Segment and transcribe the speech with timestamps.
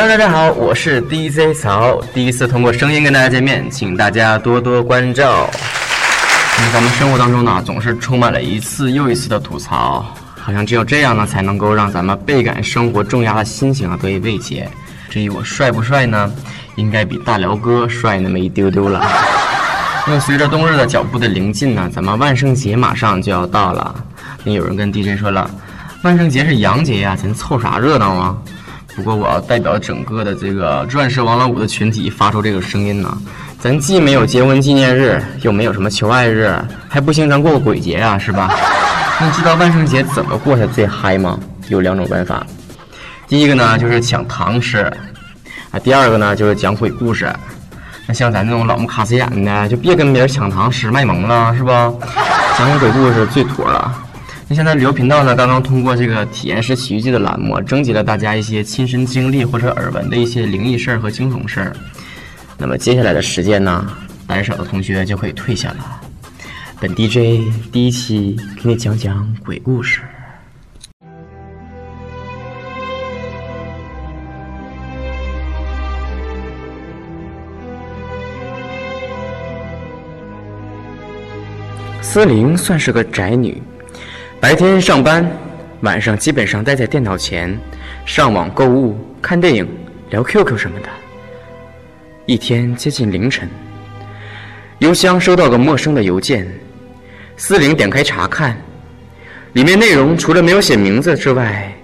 [0.00, 5.50] Hello，大家好，我是 DJ 曹，第一次通过声音跟大家见面，请大家多多关照。
[6.56, 10.06] 那咱们生活当中呢，总是充满了一次又一次的吐槽，
[10.40, 14.70] 好像只有这样呢，才能够让咱们倍感生活重压的心情啊得以慰藉。
[15.10, 16.32] 至于我帅不帅呢？
[16.76, 19.04] 应该比大辽哥帅那么一丢丢了。
[20.06, 23.92] 那随着冬日的脚步的临近呢，咱们万圣节马上就要到了。
[24.44, 25.50] 那有人跟 DJ 说了，
[26.04, 28.36] 万圣节是洋节呀，咱凑啥热闹啊？
[28.98, 33.16] 不过我要代表整个的这个钻石王老五的群体发出这个声音呢，
[33.60, 36.52] 咱既没有结婚纪念日，又没有什么求爱日，
[36.88, 38.52] 还不行，咱过个鬼节呀，是吧？
[39.20, 41.38] 那知道万圣节怎么过才最嗨吗？
[41.68, 42.44] 有两种办法，
[43.28, 44.78] 第一个呢就是抢糖吃。
[45.70, 47.32] 啊，第二个呢就是讲鬼故事，
[48.08, 51.92] 那像咱这种老木卡斯眼的，就别跟别人抢糖吃卖萌了，是吧？
[52.58, 53.94] 讲鬼故事最妥了。
[54.50, 61.76] 那现在旅游频道呢，刚刚通过这个体验式奇遇记的栏目，征集了大家一些亲身经历或者耳闻的一些灵异事儿和惊悚事儿。
[62.56, 63.86] 那么接下来的时间呢，
[64.26, 66.00] 胆小的同学就可以退下了。
[66.80, 70.00] 本 DJ 第一期给你讲讲鬼故事。
[82.00, 83.62] 思玲算是个宅女，
[84.40, 85.28] 白天上班，
[85.80, 87.58] 晚上基本上待在电脑前，
[88.06, 89.68] 上网购物、看电影、
[90.10, 90.88] 聊 QQ 什么的。
[92.24, 93.48] 一天接近凌晨，
[94.78, 96.46] 邮箱收到个陌生的邮件，
[97.36, 98.56] 思玲点开查看，
[99.54, 101.74] 里面内容除了没有写名字之外，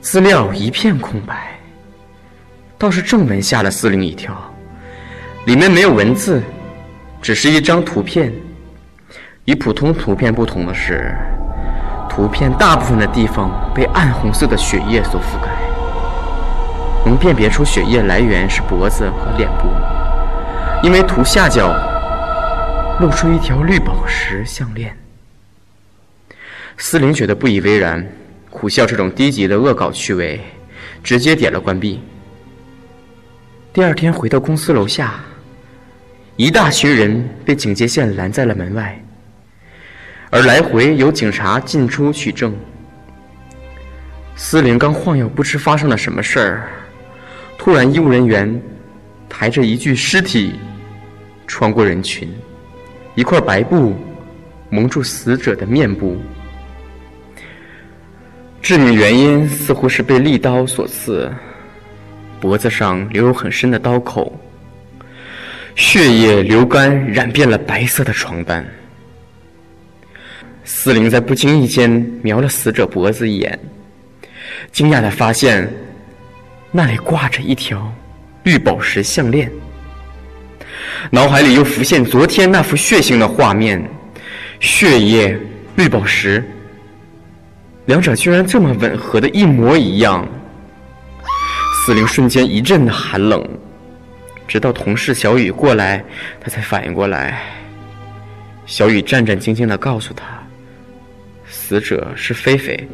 [0.00, 1.50] 资料一片空白。
[2.78, 4.34] 倒是正文吓了思玲一跳，
[5.44, 6.42] 里面没有文字，
[7.20, 8.32] 只是一张图片。
[9.44, 11.12] 与普通图片不同的是，
[12.20, 15.48] 图片大部分的地方被暗红色的血液所覆盖，
[17.02, 19.70] 能辨别出血液来源是脖子和脸部，
[20.82, 21.74] 因为图下角
[23.00, 24.94] 露出一条绿宝石项链。
[26.76, 28.06] 思玲觉得不以为然，
[28.50, 30.38] 苦笑这种低级的恶搞趣味，
[31.02, 32.02] 直接点了关闭。
[33.72, 35.14] 第二天回到公司楼下，
[36.36, 39.02] 一大群人被警戒线拦在了门外。
[40.30, 42.54] 而来回有警察进出取证。
[44.36, 46.70] 思玲刚晃悠，不知发生了什么事儿，
[47.58, 48.60] 突然医务人员
[49.28, 50.54] 抬着一具尸体
[51.46, 52.32] 穿过人群，
[53.16, 53.94] 一块白布
[54.70, 56.16] 蒙住死者的面部，
[58.62, 61.30] 致命原因似乎是被利刀所刺，
[62.40, 64.32] 脖子上留有很深的刀口，
[65.74, 68.64] 血液流干染遍了白色的床单。
[70.64, 71.90] 司灵在不经意间
[72.22, 73.58] 瞄了死者脖子一眼，
[74.70, 75.68] 惊讶的发现，
[76.70, 77.92] 那里挂着一条
[78.44, 79.50] 绿宝石项链。
[81.10, 83.82] 脑海里又浮现昨天那幅血腥的画面，
[84.60, 85.36] 血液、
[85.76, 86.44] 绿宝石，
[87.86, 90.26] 两者居然这么吻合的一模一样。
[91.74, 93.42] 司灵瞬间一阵的寒冷，
[94.46, 96.04] 直到同事小雨过来，
[96.38, 97.42] 他才反应过来。
[98.66, 100.39] 小雨战战兢兢的告诉他。
[101.70, 102.88] 死者是菲菲，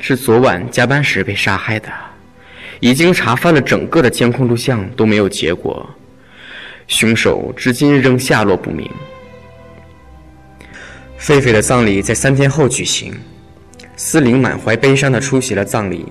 [0.00, 1.88] 是昨晚加班时被杀害的。
[2.80, 5.88] 已经查翻了整个的监控录像，都没有结果。
[6.88, 8.90] 凶手至今仍下落不明。
[11.16, 13.14] 菲菲的葬礼在三天后举行，
[13.94, 16.04] 司灵满怀悲伤的出席了葬礼。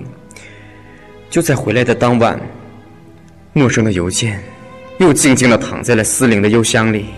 [1.28, 2.40] 就在回来的当晚，
[3.52, 4.42] 陌生的邮件
[5.00, 7.10] 又静静的躺在了司灵的邮箱里。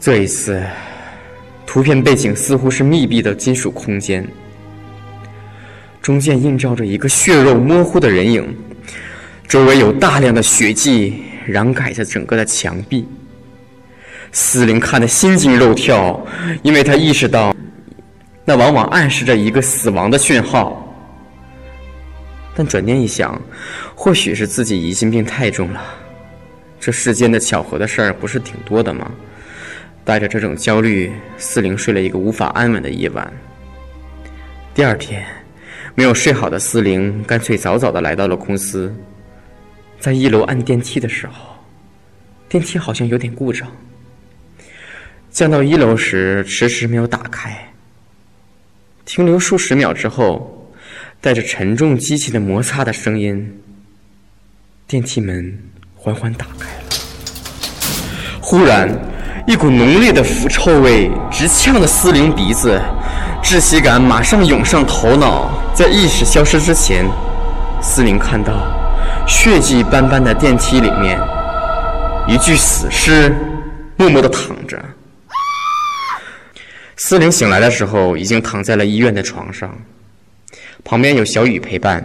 [0.00, 0.64] 这一次。
[1.68, 4.26] 图片背景似乎是密闭的金属空间，
[6.00, 8.56] 中间映照着一个血肉模糊的人影，
[9.46, 13.06] 周围有大量的血迹染盖着整个的墙壁。
[14.32, 16.18] 司灵看得心惊肉跳，
[16.62, 17.54] 因为他意识到，
[18.46, 20.82] 那往往暗示着一个死亡的讯号。
[22.56, 23.38] 但转念一想，
[23.94, 25.82] 或许是自己疑心病太重了，
[26.80, 29.10] 这世间的巧合的事儿不是挺多的吗？
[30.08, 33.30] 带着这种焦虑，四零睡了一个无法安稳的夜晚。
[34.72, 35.22] 第二天，
[35.94, 38.90] 没有睡好的四零干脆早早的来到了公司。
[40.00, 41.54] 在一楼按电梯的时候，
[42.48, 43.70] 电梯好像有点故障。
[45.30, 47.70] 降到一楼时，迟迟没有打开。
[49.04, 50.72] 停留数十秒之后，
[51.20, 53.60] 带着沉重机器的摩擦的声音，
[54.86, 55.58] 电梯门
[55.94, 57.07] 缓缓打开了。
[58.48, 58.88] 忽然。
[59.46, 62.80] 一股浓烈的腐臭味直呛得司灵鼻子，
[63.42, 65.50] 窒息感马上涌上头脑。
[65.74, 67.04] 在意识消失之前，
[67.82, 68.54] 司灵看到
[69.26, 71.18] 血迹斑斑的电梯里面，
[72.26, 73.34] 一具死尸
[73.96, 74.82] 默默地躺着。
[76.96, 79.76] 思玲醒来的时候，已经躺在了医院的床上，
[80.84, 82.02] 旁边有小雨陪伴，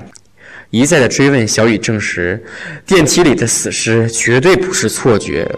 [0.71, 1.47] 一再的追问。
[1.47, 2.41] 小雨证实，
[2.85, 5.49] 电梯里的死尸绝对不是错觉，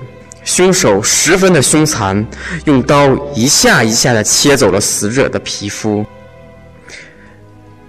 [0.46, 2.24] 凶手十分的凶残，
[2.66, 6.06] 用刀一下一下的切走了死者的皮肤。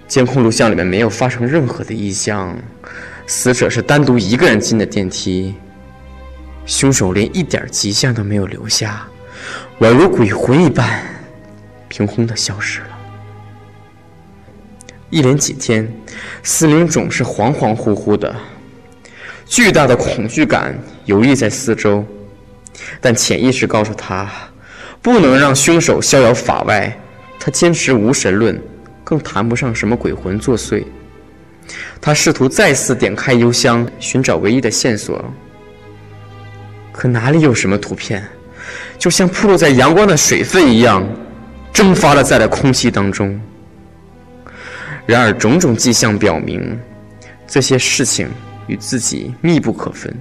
[0.08, 2.56] 监控录像里面没有发生任何的异象，
[3.26, 5.55] 死者是单独一个人进的电梯，
[6.64, 9.06] 凶手连一点迹象都没有留下，
[9.81, 11.03] 宛如鬼魂一般，
[11.88, 12.87] 凭空的消失了。
[15.11, 15.87] 一连几天，
[16.43, 18.35] 思玲总是恍恍惚惚的，
[19.44, 20.75] 巨大的恐惧感
[21.05, 22.05] 游弋在四周，
[23.00, 24.30] 但潜意识告诉他，
[25.02, 26.96] 不能让凶手逍遥法外。
[27.38, 28.60] 他坚持无神论。
[29.04, 30.82] 更谈不上什么鬼魂作祟。
[32.00, 35.24] 他试图再次点开邮箱，寻找唯一的线索，
[36.90, 38.26] 可哪里有什么图片？
[38.98, 41.06] 就像暴露在阳光的水分一样，
[41.72, 43.40] 蒸发了在了空气当中。
[45.06, 46.76] 然而，种种迹象表明，
[47.46, 48.28] 这些事情
[48.66, 50.12] 与自己密不可分。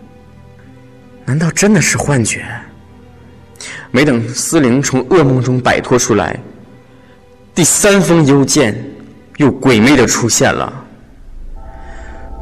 [1.26, 2.46] 难道真的是幻觉？
[3.92, 6.38] 没等思灵从噩梦中摆脱出来。
[7.54, 8.76] 第三封邮件
[9.38, 10.72] 又诡秘的出现了，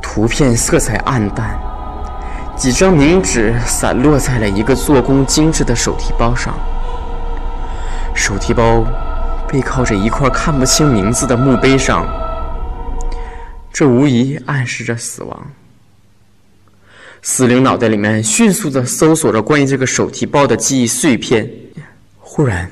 [0.01, 1.57] 图片色彩暗淡，
[2.57, 6.53] 几张冥纸散落在了一个做工精致的手提包上。
[8.15, 8.83] 手提包
[9.47, 12.07] 背靠着一块看不清名字的墓碑上，
[13.71, 15.47] 这无疑暗示着死亡。
[17.25, 21.49] 死灵脑袋里面迅速的搜索着关于这个手提包的记忆碎片，
[22.19, 22.69] 忽然。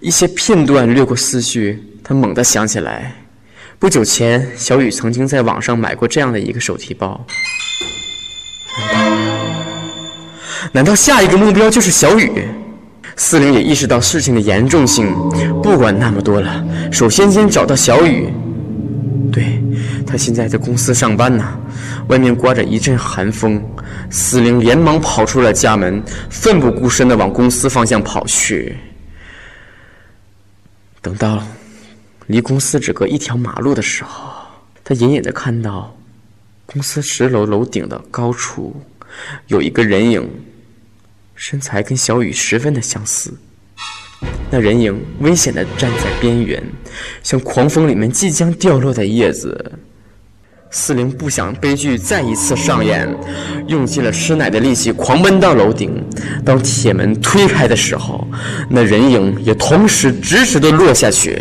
[0.00, 3.14] 一些片段掠过思绪，他猛地想起来，
[3.78, 7.24] 不久前小雨曾经在网上买过这样的一个手提包。
[10.72, 12.42] 难道下一个目标就是小雨？
[13.14, 15.14] 四零也意识到事情的严重性，
[15.62, 18.28] 不管那么多了，首先先找到小雨。
[20.06, 21.58] 他现在在公司上班呢，
[22.08, 23.62] 外面刮着一阵寒风，
[24.08, 28.76] 司令连忙跑出了家门，奋不顾身地往公司方向跑去。
[31.02, 31.42] 等到
[32.28, 34.32] 离公司只隔一条马路的时候，
[34.84, 35.96] 他隐隐的看到
[36.64, 38.74] 公司十楼楼顶的高处
[39.48, 40.28] 有一个人影，
[41.34, 43.34] 身材跟小雨十分的相似。
[44.50, 46.62] 那人影危险的站在边缘，
[47.22, 49.72] 像狂风里面即将掉落的叶子。
[50.70, 53.08] 四零不想悲剧再一次上演，
[53.66, 56.04] 用尽了吃奶的力气狂奔到楼顶。
[56.44, 58.26] 当铁门推开的时候，
[58.68, 61.40] 那人影也同时直直的落下去。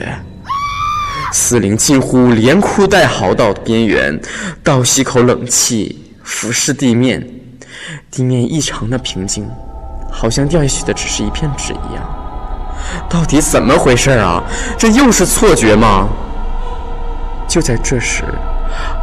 [1.34, 4.18] 四零近乎连哭带嚎到边缘，
[4.64, 7.28] 倒吸口冷气，俯视地面，
[8.10, 9.46] 地面异常的平静，
[10.10, 12.04] 好像掉下去的只是一片纸一样。
[13.10, 14.42] 到底怎么回事啊？
[14.78, 16.08] 这又是错觉吗？
[17.50, 18.24] 就在这时。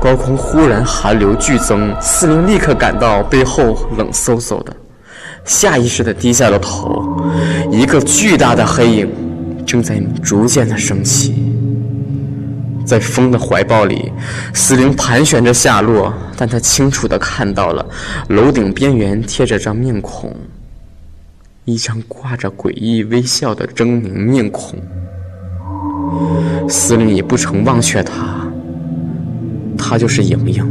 [0.01, 4.77] 高空忽然寒流剧增，司令立刻感到背后冷飕飕的，
[5.45, 7.21] 下意识地低下了头。
[7.71, 9.09] 一个巨大的黑影
[9.65, 11.55] 正在逐渐的升起，
[12.85, 14.13] 在风的怀抱里，
[14.53, 17.87] 司令盘旋着下落，但他清楚地看到了
[18.29, 20.35] 楼顶边缘贴着张面孔，
[21.65, 24.79] 一张挂着诡异微笑的狰狞面孔。
[26.69, 28.42] 司令也不曾忘却他。
[29.83, 30.65] 她就是莹莹。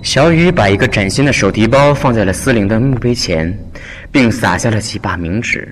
[0.00, 3.58] 小雨把一个崭新的手提包放在了思玲的墓碑前，
[4.12, 5.68] 并撒下了几把冥纸，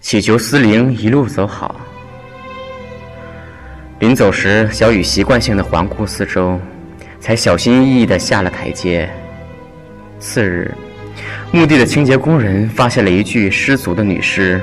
[0.00, 1.76] 祈求思玲一路走好。
[4.00, 6.60] 临走时，小雨习惯性的环顾四周，
[7.18, 9.08] 才小心翼翼的下了台阶。
[10.18, 10.74] 次日，
[11.52, 14.60] 墓地的清洁工人发现了一具失足的女尸。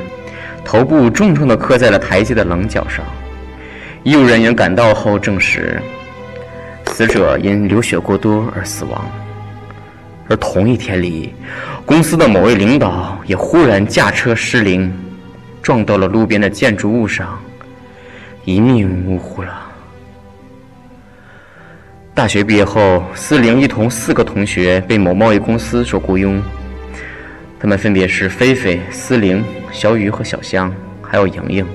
[0.63, 3.05] 头部重重地磕在了台阶的棱角上。
[4.03, 5.81] 医务人员赶到后证实，
[6.87, 9.09] 死者因流血过多而死亡。
[10.27, 11.33] 而同一天里，
[11.85, 14.91] 公司的某位领导也忽然驾车失灵，
[15.61, 17.39] 撞到了路边的建筑物上，
[18.45, 19.61] 一命呜呼了。
[22.13, 26.41] 大学毕业后，思玲一同四个同学被某贸易公司所雇佣。
[27.63, 29.41] 他们分别是菲菲、思玲、
[29.71, 30.69] 小雨和小香，
[31.01, 31.65] 还有莹莹。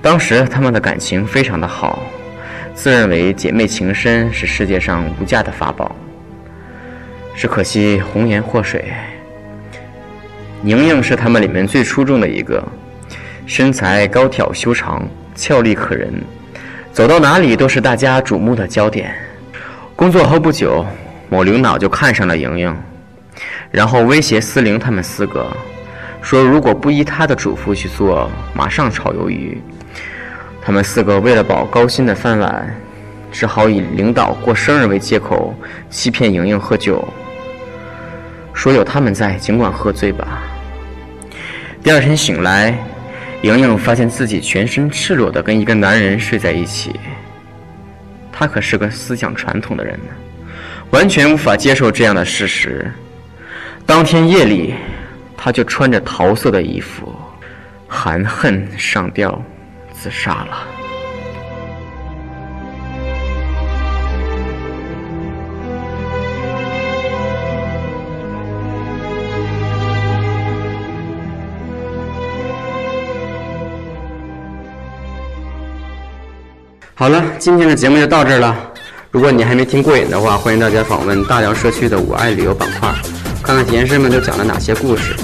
[0.00, 2.02] 当时他们的感情非常的好，
[2.74, 5.94] 自认为姐妹情深是世界上无价的法宝。
[7.34, 8.90] 只可惜红颜祸水，
[10.64, 12.66] 莹莹是他们里面最出众的一个，
[13.44, 16.10] 身材高挑修长，俏丽可人，
[16.90, 19.14] 走到哪里都是大家瞩目的焦点。
[19.94, 20.86] 工作后不久，
[21.28, 22.74] 某领导就看上了莹莹，
[23.70, 25.46] 然后威胁思玲他们四个，
[26.22, 29.60] 说如果不依他的嘱咐去做，马上炒鱿鱼。
[30.62, 32.74] 他们四个为了保高薪的饭碗，
[33.30, 35.54] 只好以领导过生日为借口，
[35.90, 37.06] 欺骗莹莹喝酒，
[38.52, 40.42] 说有他们在，尽管喝醉吧。
[41.82, 42.76] 第二天醒来，
[43.42, 46.98] 莹莹发现自己全身赤裸的跟一个男人睡在一起。
[48.32, 50.12] 他可是个思想传统的人呢，
[50.90, 52.90] 完全无法接受这样的事实。
[53.86, 54.74] 当天夜里，
[55.36, 57.14] 他就穿着桃色的衣服，
[57.86, 59.40] 含恨上吊，
[59.92, 60.58] 自杀了。
[76.98, 78.56] 好了，今天的节目就到这儿了。
[79.12, 82.92] 如果你还没听过瘾的话，欢迎大家访问大辽社区的“我爱旅游”板块，
[83.46, 85.14] 看看体验师们都讲了哪些故事，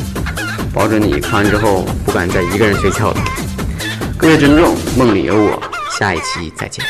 [0.73, 3.17] 保准你看完之后不敢再一个人睡觉了。
[4.17, 5.61] 各位珍重，梦里有我，
[5.91, 6.85] 下一期再见。